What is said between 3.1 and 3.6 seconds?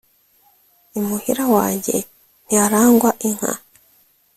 inka